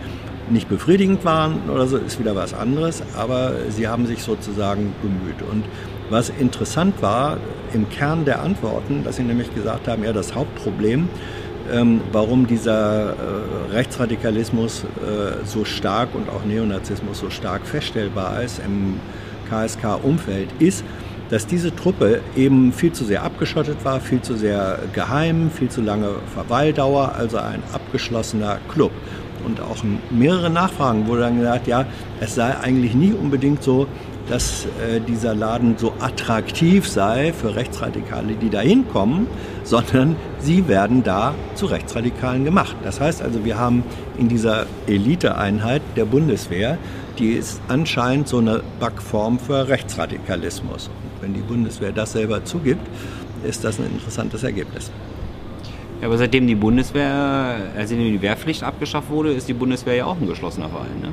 nicht 0.49 0.69
befriedigend 0.69 1.23
waren 1.23 1.69
oder 1.69 1.87
so, 1.87 1.97
ist 1.97 2.19
wieder 2.19 2.35
was 2.35 2.53
anderes, 2.53 3.03
aber 3.15 3.53
sie 3.69 3.87
haben 3.87 4.05
sich 4.05 4.23
sozusagen 4.23 4.93
bemüht. 5.01 5.41
Und 5.49 5.63
was 6.09 6.29
interessant 6.29 7.01
war 7.01 7.37
im 7.73 7.89
Kern 7.89 8.25
der 8.25 8.41
Antworten, 8.41 9.03
dass 9.03 9.15
sie 9.15 9.23
nämlich 9.23 9.53
gesagt 9.53 9.87
haben, 9.87 10.03
ja, 10.03 10.11
das 10.11 10.35
Hauptproblem, 10.35 11.07
ähm, 11.71 12.01
warum 12.11 12.47
dieser 12.47 13.11
äh, 13.11 13.13
Rechtsradikalismus 13.71 14.83
äh, 14.83 15.45
so 15.45 15.63
stark 15.63 16.13
und 16.13 16.29
auch 16.29 16.43
Neonazismus 16.43 17.19
so 17.19 17.29
stark 17.29 17.65
feststellbar 17.65 18.43
ist 18.43 18.59
im 18.65 18.99
KSK-Umfeld, 19.49 20.49
ist, 20.59 20.83
dass 21.31 21.47
diese 21.47 21.73
Truppe 21.73 22.21
eben 22.35 22.73
viel 22.73 22.91
zu 22.91 23.05
sehr 23.05 23.23
abgeschottet 23.23 23.83
war, 23.83 24.01
viel 24.01 24.21
zu 24.21 24.35
sehr 24.35 24.79
geheim, 24.93 25.49
viel 25.49 25.69
zu 25.69 25.81
lange 25.81 26.09
Verweildauer, 26.35 27.15
also 27.15 27.37
ein 27.37 27.63
abgeschlossener 27.73 28.59
Club. 28.67 28.91
Und 29.45 29.59
auch 29.61 29.77
mehrere 30.11 30.49
Nachfragen 30.49 31.07
wurde 31.07 31.21
dann 31.21 31.39
gesagt, 31.39 31.67
ja, 31.67 31.85
es 32.19 32.35
sei 32.35 32.55
eigentlich 32.57 32.93
nie 32.93 33.13
unbedingt 33.13 33.63
so, 33.63 33.87
dass 34.31 34.65
äh, 34.65 35.01
dieser 35.01 35.35
Laden 35.35 35.77
so 35.77 35.93
attraktiv 35.99 36.87
sei 36.87 37.33
für 37.33 37.53
Rechtsradikale, 37.53 38.35
die 38.35 38.49
da 38.49 38.61
hinkommen, 38.61 39.27
sondern 39.63 40.15
sie 40.39 40.69
werden 40.69 41.03
da 41.03 41.35
zu 41.55 41.65
Rechtsradikalen 41.65 42.45
gemacht. 42.45 42.75
Das 42.83 43.01
heißt 43.01 43.21
also, 43.21 43.43
wir 43.43 43.59
haben 43.59 43.83
in 44.17 44.29
dieser 44.29 44.67
Eliteeinheit 44.87 45.81
der 45.97 46.05
Bundeswehr, 46.05 46.77
die 47.19 47.33
ist 47.33 47.61
anscheinend 47.67 48.29
so 48.29 48.37
eine 48.37 48.63
Backform 48.79 49.37
für 49.37 49.67
Rechtsradikalismus. 49.67 50.87
Und 50.87 51.21
wenn 51.21 51.33
die 51.33 51.41
Bundeswehr 51.41 51.91
das 51.91 52.13
selber 52.13 52.45
zugibt, 52.45 52.87
ist 53.43 53.65
das 53.65 53.79
ein 53.79 53.85
interessantes 53.87 54.43
Ergebnis. 54.43 54.91
Ja, 55.99 56.07
aber 56.07 56.17
seitdem 56.17 56.47
die 56.47 56.55
Bundeswehr, 56.55 57.57
also 57.77 57.95
die 57.95 58.21
Wehrpflicht 58.21 58.63
abgeschafft 58.63 59.09
wurde, 59.09 59.33
ist 59.33 59.49
die 59.49 59.53
Bundeswehr 59.53 59.95
ja 59.95 60.05
auch 60.05 60.19
ein 60.19 60.27
geschlossener 60.27 60.69
Verein, 60.69 61.01
ne? 61.01 61.09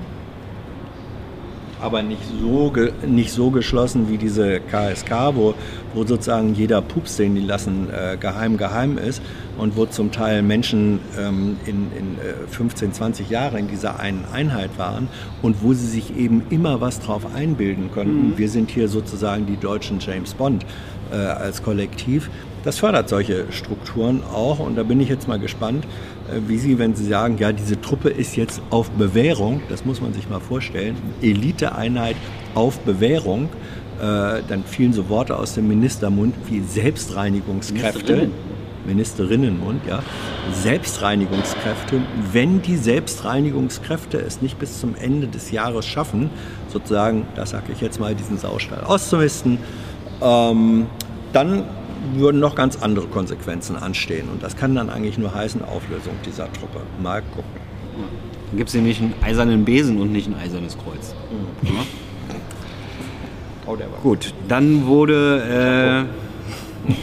Aber 1.81 2.03
nicht 2.03 2.23
so, 2.41 2.73
nicht 3.07 3.33
so 3.33 3.51
geschlossen 3.51 4.09
wie 4.09 4.19
diese 4.19 4.61
KSK, 4.61 5.35
wo, 5.35 5.55
wo 5.95 6.05
sozusagen 6.05 6.55
jeder 6.55 6.83
Pups, 6.83 7.17
den 7.17 7.35
die 7.35 7.41
lassen, 7.41 7.89
äh, 7.91 8.17
geheim 8.17 8.57
geheim 8.57 8.99
ist 8.99 9.23
und 9.59 9.77
wo 9.77 9.87
zum 9.87 10.13
Teil 10.13 10.43
Menschen 10.43 11.01
ähm, 11.19 11.57
in, 11.67 11.91
in 11.97 12.19
äh, 12.19 12.47
15, 12.49 12.93
20 12.93 13.31
Jahre 13.31 13.59
in 13.59 13.69
dieser 13.69 14.01
einen 14.01 14.25
Einheit 14.33 14.71
waren 14.79 15.09
und 15.43 15.63
wo 15.63 15.73
sie 15.73 15.87
sich 15.87 16.17
eben 16.17 16.43
immer 16.51 16.81
was 16.81 17.01
drauf 17.01 17.23
einbilden 17.35 17.91
konnten. 17.93 18.31
Mhm. 18.31 18.39
Wir 18.39 18.49
sind 18.49 18.71
hier 18.71 18.89
sozusagen 18.89 19.47
die 19.47 19.57
deutschen 19.57 20.01
James 20.01 20.35
Bond 20.35 20.65
äh, 21.11 21.17
als 21.17 21.63
Kollektiv. 21.63 22.31
Das 22.69 22.81
fördert 22.81 23.09
solche 23.09 23.51
Strukturen 23.51 24.23
auch 24.23 24.59
und 24.59 24.77
da 24.77 24.83
bin 24.83 25.01
ich 25.01 25.09
jetzt 25.09 25.27
mal 25.27 25.39
gespannt, 25.39 25.87
äh, 26.31 26.39
wie 26.49 26.59
Sie, 26.59 26.79
wenn 26.79 26.95
Sie 26.95 27.07
sagen, 27.07 27.39
ja, 27.39 27.51
diese 27.51 27.81
Truppe 27.81 28.11
ist 28.11 28.37
jetzt 28.37 28.61
auf 28.69 28.91
Bewährung, 28.91 29.63
das 29.71 29.87
muss 29.87 30.03
man 30.03 30.13
sich 30.13 30.29
mal 30.29 30.39
vorstellen, 30.39 30.95
Eliteeinheit 31.23 32.17
auf 32.55 32.79
Bewährung, 32.81 33.45
äh, 33.99 34.43
dann 34.47 34.65
fielen 34.67 34.93
so 34.93 35.09
Worte 35.09 35.39
aus 35.39 35.55
dem 35.55 35.67
Ministermund 35.67 36.35
wie 36.47 36.61
Selbstreinigungskräfte. 36.61 38.13
Ministerinnen. 38.13 38.33
Ministerinnenmund, 38.87 39.87
ja, 39.89 40.03
Selbstreinigungskräfte, 40.53 42.03
wenn 42.33 42.61
die 42.61 42.77
Selbstreinigungskräfte 42.77 44.19
es 44.19 44.43
nicht 44.43 44.59
bis 44.59 44.79
zum 44.79 44.95
Ende 44.95 45.27
des 45.27 45.53
Jahres 45.53 45.87
schaffen, 45.87 46.29
sozusagen, 46.71 47.27
das 47.35 47.49
sage 47.51 47.73
ich 47.73 47.81
jetzt 47.81 47.99
mal, 47.99 48.15
diesen 48.15 48.37
Saustall 48.37 48.85
auszumisten, 48.85 49.59
ähm, 50.21 50.87
dann 51.33 51.65
würden 52.15 52.41
noch 52.41 52.55
ganz 52.55 52.77
andere 52.77 53.07
Konsequenzen 53.07 53.77
anstehen. 53.77 54.29
Und 54.31 54.43
das 54.43 54.57
kann 54.57 54.75
dann 54.75 54.91
eigentlich 54.91 55.19
nur 55.19 55.35
heißen 55.35 55.63
Auflösung 55.63 56.15
dieser 56.25 56.53
Truppe. 56.53 56.81
Mal 57.03 57.23
gucken. 57.23 57.51
Dann 58.49 58.57
gibt 58.57 58.69
es 58.69 58.75
nämlich 58.75 59.01
einen 59.01 59.15
eisernen 59.23 59.65
Besen 59.65 60.01
und 60.01 60.13
nicht 60.13 60.29
ein 60.29 60.35
eisernes 60.35 60.77
Kreuz. 60.79 61.15
Mhm. 61.63 61.69
Ja? 61.69 61.83
Oh, 63.67 63.77
Gut, 64.03 64.33
dann 64.49 64.87
wurde, 64.87 66.07
äh, 66.89 66.95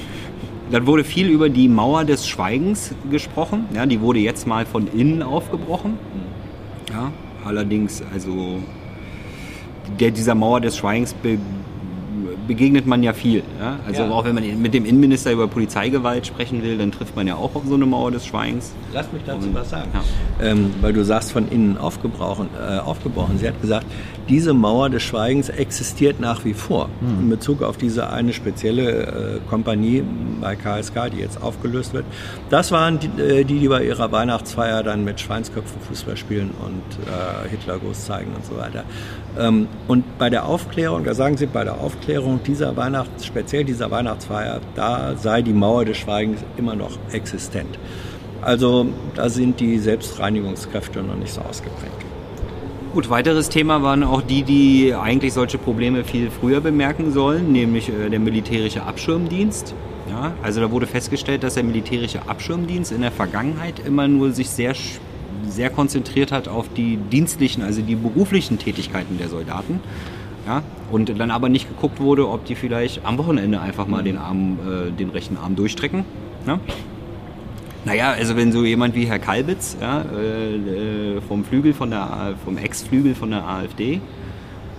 dann 0.71 0.87
wurde 0.87 1.03
viel 1.03 1.29
über 1.29 1.49
die 1.49 1.67
Mauer 1.67 2.05
des 2.05 2.27
Schweigens 2.27 2.95
gesprochen. 3.11 3.65
Ja, 3.75 3.85
die 3.85 4.01
wurde 4.01 4.19
jetzt 4.19 4.47
mal 4.47 4.65
von 4.65 4.87
innen 4.87 5.21
aufgebrochen. 5.21 5.91
Mhm. 5.91 6.91
Ja, 6.93 7.11
allerdings, 7.45 8.01
also 8.11 8.59
der, 9.99 10.09
dieser 10.09 10.33
Mauer 10.33 10.61
des 10.61 10.77
Schweigens 10.77 11.13
be 11.13 11.37
begegnet 12.47 12.85
man 12.85 13.03
ja 13.03 13.13
viel. 13.13 13.43
Ja? 13.59 13.79
Also 13.85 14.03
ja. 14.03 14.09
auch 14.09 14.25
wenn 14.25 14.35
man 14.35 14.61
mit 14.61 14.73
dem 14.73 14.85
Innenminister 14.85 15.31
über 15.31 15.47
Polizeigewalt 15.47 16.27
sprechen 16.27 16.63
will, 16.63 16.77
dann 16.77 16.91
trifft 16.91 17.15
man 17.15 17.27
ja 17.27 17.35
auch 17.35 17.55
auf 17.55 17.63
so 17.67 17.75
eine 17.75 17.85
Mauer 17.85 18.11
des 18.11 18.25
Schweigens. 18.25 18.73
Lass 18.93 19.11
mich 19.11 19.23
dazu 19.25 19.47
Und, 19.47 19.55
was 19.55 19.69
sagen. 19.69 19.89
Ja. 19.93 20.45
Ähm, 20.45 20.73
weil 20.81 20.93
du 20.93 21.03
sagst, 21.03 21.31
von 21.31 21.47
innen 21.49 21.77
aufgebrochen, 21.77 22.49
äh, 22.59 22.77
aufgebrochen. 22.77 23.37
Sie 23.37 23.47
hat 23.47 23.59
gesagt, 23.61 23.85
diese 24.27 24.53
Mauer 24.53 24.89
des 24.89 25.03
Schweigens 25.03 25.49
existiert 25.49 26.19
nach 26.19 26.45
wie 26.45 26.53
vor. 26.53 26.89
Hm. 26.99 27.21
In 27.21 27.29
Bezug 27.29 27.61
auf 27.61 27.77
diese 27.77 28.09
eine 28.09 28.33
spezielle 28.33 29.03
äh, 29.35 29.39
Kompanie 29.49 30.03
bei 30.41 30.55
KSK, 30.55 31.11
die 31.13 31.19
jetzt 31.19 31.41
aufgelöst 31.41 31.93
wird. 31.93 32.05
Das 32.49 32.71
waren 32.71 32.99
die, 32.99 33.21
äh, 33.21 33.43
die, 33.43 33.59
die 33.59 33.67
bei 33.67 33.83
ihrer 33.83 34.11
Weihnachtsfeier 34.11 34.83
dann 34.83 35.03
mit 35.03 35.19
Schweinsköpfen 35.19 35.79
Fußball 35.81 36.17
spielen 36.17 36.51
und 36.63 37.05
äh, 37.07 37.49
Hitlergruß 37.49 38.05
zeigen 38.05 38.31
und 38.35 38.45
so 38.45 38.57
weiter. 38.57 38.83
Ähm, 39.37 39.67
und 39.87 40.17
bei 40.17 40.29
der 40.29 40.45
Aufklärung, 40.45 41.03
da 41.03 41.13
sagen 41.13 41.37
sie, 41.37 41.45
bei 41.45 41.63
der 41.63 41.79
Aufklärung 41.79 42.41
dieser 42.43 42.75
Weihnachts, 42.77 43.25
speziell 43.25 43.63
dieser 43.63 43.91
Weihnachtsfeier, 43.91 44.61
da 44.75 45.15
sei 45.17 45.41
die 45.41 45.53
Mauer 45.53 45.85
des 45.85 45.97
Schweigens 45.97 46.43
immer 46.57 46.75
noch 46.75 46.97
existent. 47.11 47.77
Also 48.41 48.85
da 49.15 49.29
sind 49.29 49.59
die 49.59 49.79
Selbstreinigungskräfte 49.79 51.01
noch 51.01 51.15
nicht 51.15 51.33
so 51.33 51.41
ausgeprägt. 51.41 52.05
Gut, 52.93 53.09
weiteres 53.09 53.49
Thema 53.49 53.83
waren 53.83 54.03
auch 54.03 54.21
die, 54.21 54.43
die 54.43 54.93
eigentlich 54.93 55.33
solche 55.33 55.57
Probleme 55.57 56.05
viel 56.05 56.31
früher 56.31 56.61
bemerken 56.61 57.11
sollen, 57.11 57.51
nämlich 57.51 57.89
äh, 57.89 58.09
der 58.09 58.19
militärische 58.19 58.83
Abschirmdienst. 58.83 59.73
Ja, 60.09 60.31
also 60.43 60.61
da 60.61 60.71
wurde 60.71 60.87
festgestellt, 60.87 61.43
dass 61.43 61.55
der 61.55 61.63
militärische 61.63 62.21
Abschirmdienst 62.29 62.93
in 62.93 63.01
der 63.01 63.11
Vergangenheit 63.11 63.81
immer 63.85 64.07
nur 64.07 64.31
sich 64.31 64.49
sehr 64.49 64.73
sehr 65.47 65.69
konzentriert 65.69 66.31
hat 66.31 66.47
auf 66.47 66.67
die 66.73 66.97
dienstlichen, 66.97 67.63
also 67.63 67.81
die 67.81 67.95
beruflichen 67.95 68.59
Tätigkeiten 68.59 69.17
der 69.17 69.29
Soldaten. 69.29 69.79
Ja, 70.45 70.61
und 70.91 71.17
dann 71.19 71.31
aber 71.31 71.49
nicht 71.49 71.67
geguckt 71.67 71.99
wurde, 71.99 72.29
ob 72.29 72.45
die 72.45 72.53
vielleicht 72.53 73.03
am 73.03 73.17
Wochenende 73.17 73.59
einfach 73.59 73.87
mal 73.87 74.03
den, 74.03 74.17
Arm, 74.17 74.59
äh, 74.59 74.91
den 74.91 75.09
rechten 75.09 75.37
Arm 75.37 75.55
durchstrecken. 75.55 76.05
Ja? 76.45 76.59
Naja, 77.83 78.11
also 78.11 78.35
wenn 78.35 78.51
so 78.51 78.63
jemand 78.63 78.95
wie 78.95 79.05
Herr 79.05 79.19
Kalbitz 79.19 79.77
ja, 79.81 80.01
äh, 80.01 81.21
vom 81.27 81.45
Flügel 81.45 81.73
von 81.73 81.89
der 81.89 82.35
vom 82.43 82.57
Ex-Flügel 82.57 83.15
von 83.15 83.31
der 83.31 83.47
AfD, 83.47 84.01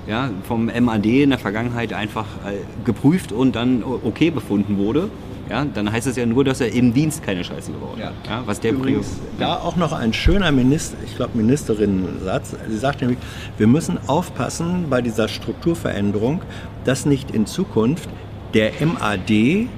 ja, 0.09 0.31
vom 0.47 0.67
MAD 0.67 1.23
in 1.23 1.31
der 1.31 1.39
Vergangenheit 1.39 1.93
einfach 1.93 2.27
äh, 2.47 2.59
geprüft 2.85 3.33
und 3.33 3.57
dann 3.57 3.83
okay 3.85 4.31
befunden 4.31 4.79
wurde, 4.79 5.09
ja, 5.49 5.65
dann 5.65 5.91
heißt 5.91 6.07
es 6.07 6.17
ja 6.17 6.27
nur, 6.27 6.45
dass 6.45 6.61
er 6.61 6.73
im 6.73 6.93
Dienst 6.93 7.23
keine 7.23 7.45
Scheiße 7.45 7.73
gebaut 7.73 7.99
hat. 7.99 7.99
Ja. 7.99 8.13
ja. 8.29 8.43
was 8.47 8.61
der 8.61 8.73
Übrigens, 8.73 9.19
da 9.39 9.57
auch 9.57 9.77
noch 9.77 9.93
ein 9.93 10.13
schöner 10.13 10.51
Minister, 10.53 10.97
ich 11.05 11.17
glaube 11.17 11.37
Ministerinnen-Satz. 11.37 12.57
Sie 12.69 12.79
sagt 12.79 13.01
nämlich, 13.01 13.19
wir 13.57 13.67
müssen 13.67 13.99
aufpassen 14.09 14.87
bei 14.91 15.03
dieser 15.03 15.29
Strukturveränderung, 15.29 16.43
dass 16.85 17.07
nicht 17.07 17.31
in 17.31 17.47
Zukunft 17.47 18.09
der 18.55 18.73
MAD 18.85 19.69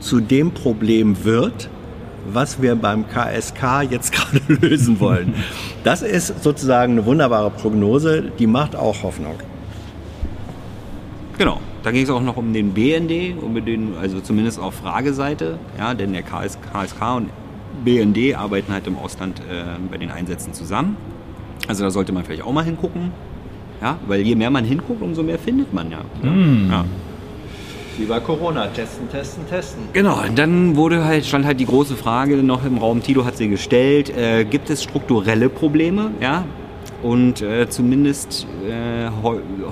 zu 0.00 0.20
dem 0.20 0.52
Problem 0.52 1.24
wird, 1.24 1.68
was 2.30 2.62
wir 2.62 2.74
beim 2.76 3.06
KSK 3.08 3.90
jetzt 3.90 4.12
gerade 4.12 4.40
lösen 4.48 5.00
wollen. 5.00 5.34
Das 5.84 6.02
ist 6.02 6.42
sozusagen 6.42 6.92
eine 6.92 7.06
wunderbare 7.06 7.50
Prognose, 7.50 8.30
die 8.38 8.46
macht 8.46 8.76
auch 8.76 9.02
Hoffnung. 9.02 9.36
Genau. 11.36 11.60
Da 11.82 11.90
ging 11.90 12.02
es 12.02 12.10
auch 12.10 12.22
noch 12.22 12.36
um 12.36 12.52
den 12.52 12.72
BND, 12.72 13.40
um 13.40 13.54
den, 13.64 13.96
also 14.00 14.20
zumindest 14.20 14.58
auf 14.58 14.74
Frageseite, 14.74 15.58
ja, 15.78 15.94
denn 15.94 16.12
der 16.12 16.22
KS, 16.22 16.58
KSK 16.72 17.16
und 17.16 17.30
BND 17.84 18.34
arbeiten 18.36 18.72
halt 18.72 18.86
im 18.86 18.96
Ausland 18.96 19.40
äh, 19.40 19.64
bei 19.90 19.98
den 19.98 20.10
Einsätzen 20.10 20.52
zusammen. 20.52 20.96
Also 21.68 21.84
da 21.84 21.90
sollte 21.90 22.12
man 22.12 22.24
vielleicht 22.24 22.42
auch 22.42 22.52
mal 22.52 22.64
hingucken. 22.64 23.12
Ja, 23.80 23.96
weil 24.08 24.22
je 24.22 24.34
mehr 24.34 24.50
man 24.50 24.64
hinguckt, 24.64 25.02
umso 25.02 25.22
mehr 25.22 25.38
findet 25.38 25.72
man 25.72 25.90
ja. 25.90 25.98
Mm. 26.28 26.68
ja. 26.68 26.84
Wie 27.96 28.06
bei 28.06 28.20
Corona, 28.20 28.66
testen, 28.66 29.08
testen, 29.08 29.46
testen. 29.48 29.82
Genau, 29.92 30.20
und 30.22 30.38
dann 30.38 30.76
wurde 30.76 31.04
halt, 31.04 31.26
stand 31.26 31.44
halt 31.44 31.60
die 31.60 31.66
große 31.66 31.96
Frage 31.96 32.36
noch 32.36 32.64
im 32.64 32.78
Raum, 32.78 33.02
Tilo 33.02 33.24
hat 33.24 33.36
sie 33.36 33.48
gestellt, 33.48 34.16
äh, 34.16 34.44
gibt 34.44 34.70
es 34.70 34.82
strukturelle 34.82 35.48
Probleme? 35.48 36.12
Ja? 36.20 36.44
Und 37.02 37.42
äh, 37.42 37.68
zumindest 37.68 38.46
äh, 38.66 39.08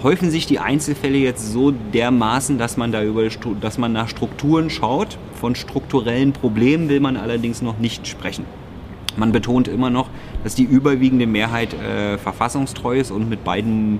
häufen 0.03 0.31
sich 0.31 0.47
die 0.47 0.61
Einzelfälle 0.61 1.19
jetzt 1.19 1.53
so 1.53 1.73
dermaßen, 1.73 2.57
dass 2.57 2.77
man 2.77 2.93
da 2.93 3.03
über, 3.03 3.25
dass 3.61 3.79
man 3.79 3.93
nach 3.93 4.09
Strukturen 4.09 4.71
schaut. 4.71 5.19
Von 5.35 5.57
strukturellen 5.57 6.33
Problemen 6.33 6.89
will 6.89 7.01
man 7.01 7.17
allerdings 7.17 7.63
noch 7.63 7.79
nicht 7.79 8.07
sprechen. 8.07 8.45
Man 9.17 9.33
betont 9.33 9.67
immer 9.67 9.91
noch, 9.91 10.09
dass 10.45 10.55
die 10.55 10.63
überwiegende 10.63 11.27
Mehrheit 11.27 11.75
äh, 11.75 12.17
verfassungstreu 12.19 12.99
ist 12.99 13.11
und 13.11 13.29
mit 13.29 13.43
beiden 13.43 13.99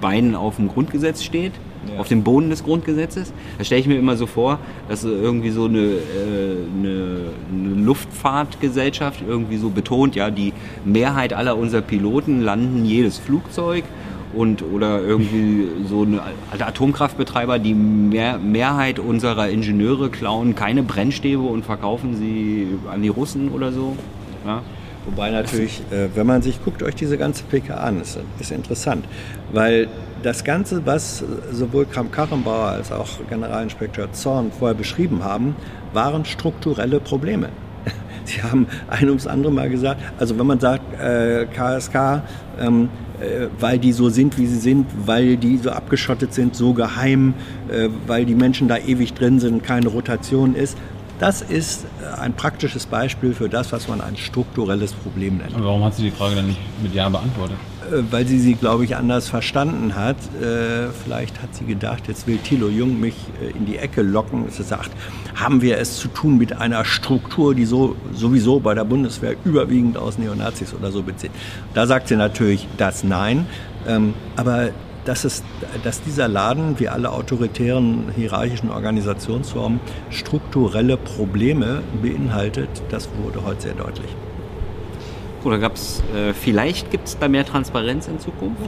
Beinen 0.00 0.34
auf 0.34 0.56
dem 0.56 0.68
Grundgesetz 0.68 1.22
steht 1.22 1.52
ja. 1.92 2.00
auf 2.00 2.08
dem 2.08 2.22
Boden 2.22 2.50
des 2.50 2.64
Grundgesetzes. 2.64 3.32
Da 3.58 3.64
stelle 3.64 3.80
ich 3.80 3.86
mir 3.86 3.96
immer 3.96 4.16
so 4.16 4.26
vor, 4.26 4.58
dass 4.88 5.04
irgendwie 5.04 5.50
so 5.50 5.64
eine, 5.64 5.78
äh, 5.78 5.96
eine, 6.78 7.20
eine, 7.52 7.82
Luftfahrtgesellschaft 7.82 9.22
irgendwie 9.26 9.56
so 9.56 9.70
betont, 9.70 10.14
ja, 10.16 10.30
die 10.30 10.52
Mehrheit 10.84 11.32
aller 11.32 11.56
unserer 11.56 11.82
Piloten 11.82 12.40
landen 12.40 12.84
jedes 12.84 13.18
Flugzeug 13.18 13.84
und 14.34 14.62
oder 14.62 15.00
irgendwie 15.00 15.68
so 15.86 16.02
eine 16.02 16.20
Atomkraftbetreiber, 16.58 17.58
die 17.58 17.74
Mehr, 17.74 18.38
Mehrheit 18.38 18.98
unserer 18.98 19.48
Ingenieure 19.48 20.10
klauen 20.10 20.54
keine 20.54 20.82
Brennstäbe 20.82 21.42
und 21.42 21.64
verkaufen 21.64 22.16
sie 22.16 22.68
an 22.90 23.02
die 23.02 23.08
Russen 23.08 23.50
oder 23.50 23.72
so. 23.72 23.96
Ja. 24.46 24.62
Wobei 25.10 25.30
natürlich, 25.30 25.80
äh, 25.90 26.08
wenn 26.14 26.26
man 26.26 26.42
sich 26.42 26.62
guckt, 26.62 26.82
euch 26.82 26.94
diese 26.94 27.16
ganze 27.16 27.42
PK 27.44 27.74
an, 27.74 28.02
ist, 28.02 28.18
ist 28.38 28.52
interessant, 28.52 29.06
weil 29.52 29.88
das 30.22 30.44
Ganze, 30.44 30.84
was 30.84 31.24
sowohl 31.50 31.86
Kram-Karrenbauer 31.86 32.68
als 32.68 32.92
auch 32.92 33.08
Generalinspektor 33.30 34.12
Zorn 34.12 34.52
vorher 34.52 34.76
beschrieben 34.76 35.24
haben, 35.24 35.56
waren 35.94 36.26
strukturelle 36.26 37.00
Probleme. 37.00 37.48
Sie 38.24 38.42
haben 38.42 38.66
ein 38.88 39.08
ums 39.08 39.26
andere 39.26 39.50
Mal 39.50 39.70
gesagt, 39.70 40.02
also 40.18 40.38
wenn 40.38 40.46
man 40.46 40.60
sagt, 40.60 41.00
äh, 41.00 41.46
KSK, 41.46 42.22
ähm, 42.60 42.90
äh, 43.18 43.46
weil 43.58 43.78
die 43.78 43.92
so 43.92 44.10
sind, 44.10 44.36
wie 44.36 44.46
sie 44.46 44.58
sind, 44.58 44.86
weil 45.06 45.38
die 45.38 45.56
so 45.56 45.70
abgeschottet 45.70 46.34
sind, 46.34 46.54
so 46.54 46.74
geheim, 46.74 47.32
äh, 47.70 47.88
weil 48.06 48.26
die 48.26 48.34
Menschen 48.34 48.68
da 48.68 48.76
ewig 48.76 49.14
drin 49.14 49.40
sind, 49.40 49.62
keine 49.62 49.88
Rotation 49.88 50.54
ist, 50.54 50.76
das 51.18 51.42
ist 51.42 51.84
äh, 51.84 52.20
ein 52.20 52.32
praktisches 52.32 52.86
Beispiel 52.86 53.34
für 53.34 53.48
das, 53.48 53.72
was 53.72 53.88
man 53.88 54.00
ein 54.00 54.16
strukturelles 54.16 54.92
Problem 54.92 55.38
nennt. 55.38 55.54
Und 55.54 55.64
warum 55.64 55.84
hat 55.84 55.94
sie 55.94 56.02
die 56.02 56.10
Frage 56.10 56.36
dann 56.36 56.46
nicht 56.46 56.60
mit 56.82 56.94
Ja 56.94 57.08
beantwortet? 57.08 57.56
Äh, 57.90 58.02
weil 58.10 58.26
sie 58.26 58.38
sie, 58.38 58.54
glaube 58.54 58.84
ich, 58.84 58.96
anders 58.96 59.28
verstanden 59.28 59.94
hat. 59.96 60.16
Äh, 60.40 60.88
vielleicht 61.04 61.42
hat 61.42 61.54
sie 61.54 61.64
gedacht, 61.64 62.08
jetzt 62.08 62.26
will 62.26 62.38
Thilo 62.38 62.68
Jung 62.68 63.00
mich 63.00 63.14
in 63.54 63.66
die 63.66 63.78
Ecke 63.78 64.02
locken. 64.02 64.44
Sie 64.50 64.62
sagt, 64.62 64.90
haben 65.34 65.60
wir 65.62 65.78
es 65.78 65.98
zu 65.98 66.08
tun 66.08 66.38
mit 66.38 66.52
einer 66.52 66.84
Struktur, 66.84 67.54
die 67.54 67.64
so 67.64 67.96
sowieso 68.12 68.60
bei 68.60 68.74
der 68.74 68.84
Bundeswehr 68.84 69.34
überwiegend 69.44 69.96
aus 69.96 70.18
Neonazis 70.18 70.74
oder 70.74 70.92
so 70.92 71.02
bezieht. 71.02 71.30
Da 71.74 71.86
sagt 71.86 72.08
sie 72.08 72.16
natürlich 72.16 72.68
das 72.76 73.04
Nein. 73.04 73.46
Ähm, 73.86 74.14
aber 74.36 74.70
dass, 75.08 75.24
es, 75.24 75.42
dass 75.84 76.02
dieser 76.02 76.28
Laden, 76.28 76.78
wie 76.78 76.88
alle 76.88 77.10
autoritären 77.10 78.12
hierarchischen 78.14 78.70
Organisationsformen, 78.70 79.80
strukturelle 80.10 80.98
Probleme 80.98 81.82
beinhaltet, 82.02 82.68
das 82.90 83.08
wurde 83.22 83.42
heute 83.42 83.62
sehr 83.62 83.74
deutlich. 83.74 84.14
Oder 85.44 85.58
gab 85.58 85.76
es, 85.76 86.02
äh, 86.14 86.34
vielleicht 86.34 86.90
gibt 86.90 87.08
es 87.08 87.18
da 87.18 87.26
mehr 87.26 87.46
Transparenz 87.46 88.06
in 88.06 88.20
Zukunft? 88.20 88.60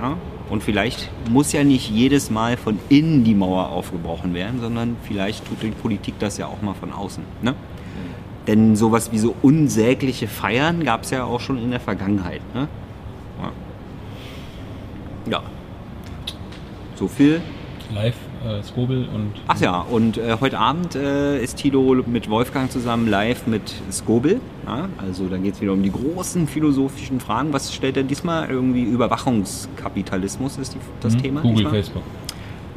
Ja? 0.00 0.16
Und 0.48 0.62
vielleicht 0.62 1.10
muss 1.28 1.50
ja 1.52 1.64
nicht 1.64 1.90
jedes 1.90 2.30
Mal 2.30 2.56
von 2.56 2.78
innen 2.88 3.24
die 3.24 3.34
Mauer 3.34 3.70
aufgebrochen 3.70 4.32
werden, 4.32 4.60
sondern 4.60 4.96
vielleicht 5.02 5.44
tut 5.48 5.60
die 5.62 5.70
Politik 5.70 6.14
das 6.20 6.38
ja 6.38 6.46
auch 6.46 6.62
mal 6.62 6.74
von 6.74 6.92
außen. 6.92 7.24
Ne? 7.42 7.56
Denn 8.46 8.76
sowas 8.76 9.10
wie 9.10 9.18
so 9.18 9.34
unsägliche 9.42 10.28
Feiern 10.28 10.84
gab 10.84 11.02
es 11.02 11.10
ja 11.10 11.24
auch 11.24 11.40
schon 11.40 11.58
in 11.58 11.72
der 11.72 11.80
Vergangenheit. 11.80 12.42
Ne? 12.54 12.68
Ja. 15.26 15.32
ja. 15.32 15.42
So 17.00 17.08
viel. 17.08 17.40
Live, 17.94 18.14
äh, 18.46 18.62
Skobel 18.62 19.08
und. 19.14 19.32
Ach 19.48 19.58
ja, 19.58 19.80
und 19.80 20.18
äh, 20.18 20.36
heute 20.38 20.58
Abend 20.58 20.94
äh, 20.94 21.42
ist 21.42 21.56
Tilo 21.56 21.94
mit 22.06 22.28
Wolfgang 22.28 22.70
zusammen 22.70 23.08
live 23.08 23.46
mit 23.46 23.72
Skobel. 23.90 24.38
Ja? 24.66 24.90
Also 24.98 25.26
da 25.28 25.38
geht 25.38 25.54
es 25.54 25.62
wieder 25.62 25.72
um 25.72 25.82
die 25.82 25.90
großen 25.90 26.46
philosophischen 26.46 27.18
Fragen. 27.18 27.54
Was 27.54 27.74
stellt 27.74 27.96
er 27.96 28.02
diesmal? 28.02 28.50
Irgendwie 28.50 28.82
Überwachungskapitalismus 28.82 30.58
ist 30.58 30.74
die, 30.74 30.78
das 31.00 31.14
mhm. 31.14 31.22
Thema. 31.22 31.40
Google, 31.40 31.56
diesmal? 31.56 31.72
Facebook. 31.72 32.02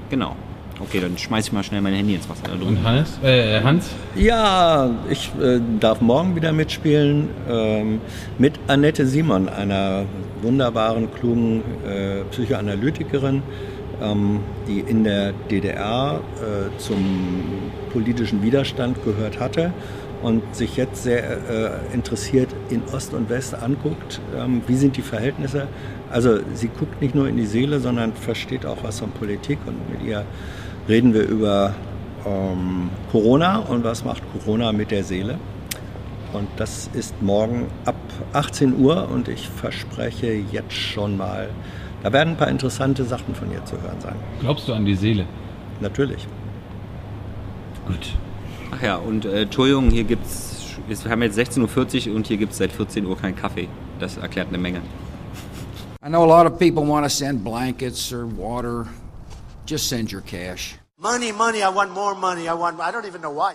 Genau. 0.10 0.38
Okay, 0.80 1.02
dann 1.02 1.18
schmeiß 1.18 1.48
ich 1.48 1.52
mal 1.52 1.64
schnell 1.64 1.82
mein 1.82 1.94
Handy 1.94 2.16
ins 2.16 2.30
Wasser. 2.30 2.44
Und 2.66 2.82
Hannes? 2.82 3.20
Äh, 3.22 3.62
Hans? 3.62 3.90
Ja, 4.16 4.90
ich 5.10 5.32
äh, 5.42 5.60
darf 5.82 6.00
morgen 6.00 6.34
wieder 6.38 6.54
mitspielen 6.54 7.28
ähm, 7.50 8.00
mit 8.38 8.54
Annette 8.68 9.06
Simon, 9.06 9.50
einer 9.50 10.06
wunderbaren, 10.42 11.14
klugen 11.14 11.62
äh, 11.86 12.24
Psychoanalytikerin 12.32 13.44
die 14.68 14.80
in 14.80 15.04
der 15.04 15.34
DDR 15.52 16.20
äh, 16.42 16.78
zum 16.78 17.72
politischen 17.92 18.42
Widerstand 18.42 19.04
gehört 19.06 19.40
hatte 19.40 19.72
und 20.24 20.56
sich 20.56 20.78
jetzt 20.78 21.04
sehr 21.04 21.24
äh, 21.24 21.94
interessiert 21.94 22.50
in 22.70 22.82
Ost 22.94 23.14
und 23.14 23.30
West 23.30 23.54
anguckt, 23.56 24.22
ähm, 24.36 24.62
wie 24.68 24.76
sind 24.76 24.98
die 24.98 25.02
Verhältnisse. 25.02 25.68
Also 26.10 26.40
sie 26.54 26.70
guckt 26.70 27.02
nicht 27.02 27.14
nur 27.14 27.28
in 27.28 27.38
die 27.38 27.46
Seele, 27.46 27.80
sondern 27.80 28.14
versteht 28.14 28.66
auch 28.66 28.78
was 28.84 29.00
von 29.00 29.12
Politik 29.12 29.60
und 29.66 29.76
mit 29.92 30.02
ihr 30.02 30.26
reden 30.88 31.14
wir 31.14 31.28
über 31.28 31.76
ähm, 32.26 32.90
Corona 33.12 33.58
und 33.60 33.84
was 33.84 34.06
macht 34.06 34.24
Corona 34.32 34.72
mit 34.72 34.92
der 34.92 35.04
Seele. 35.04 35.38
Und 36.32 36.48
das 36.58 36.90
ist 36.94 37.22
morgen 37.22 37.68
ab 37.86 37.96
18 38.32 38.80
Uhr 38.80 39.10
und 39.10 39.28
ich 39.28 39.50
verspreche 39.50 40.34
jetzt 40.52 40.74
schon 40.74 41.18
mal 41.18 41.50
da 42.04 42.12
werden 42.12 42.32
ein 42.32 42.38
paar 42.38 42.50
interessante 42.50 43.06
Sachen 43.06 43.34
von 43.34 43.52
ihr 43.52 43.64
zu 43.66 43.82
hören 43.82 44.00
sein. 44.02 44.16
Glaubst 44.42 44.68
du 44.68 44.74
an 44.74 44.86
die 44.86 44.96
Seele? 44.96 45.26
Natürlich. 45.80 46.28
Gut. 47.88 48.14
Ach 48.72 48.82
ja, 48.82 48.96
und 48.98 49.26
äh, 49.26 49.44
Entschuldigung, 49.44 49.90
hier 49.90 50.04
gibt's, 50.04 50.78
wir 50.88 51.12
haben 51.12 51.22
jetzt 51.22 51.38
16.40 51.40 52.10
Uhr 52.10 52.16
und 52.16 52.28
hier 52.28 52.38
gibt 52.38 52.52
es 52.52 52.58
seit 52.58 52.72
14 52.72 53.06
Uhr 53.06 53.18
keinen 53.18 53.36
Kaffee. 53.36 53.70
Das 54.00 54.18
erklärt 54.18 54.50
eine 54.50 54.58
Menge. 54.58 54.82
I 56.06 56.10
know 56.10 56.24
a 56.24 56.28
lot 56.28 56.46
of 56.46 56.60
people 56.60 56.86
want 56.86 57.06
to 57.06 57.10
send 57.10 57.44
blankets 57.44 58.12
or 58.12 58.26
water. 58.26 58.88
Just 59.66 59.88
send 59.88 60.12
your 60.12 60.22
cash. 60.22 60.78
Money, 60.98 61.32
money, 61.32 61.60
I 61.60 61.70
want 61.74 61.92
more 61.92 62.16
money. 62.16 62.50
I 62.50 62.54
want 62.54 62.80
I 62.82 62.92
don't 62.92 63.08
even 63.08 63.22
know 63.22 63.32
why. 63.32 63.54